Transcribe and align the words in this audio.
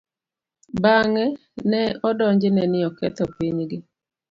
Bang'e, 0.81 1.25
ne 1.69 1.81
odonjne 2.07 2.61
ni 2.71 2.79
oketho 2.89 3.23
pinygi. 3.35 3.77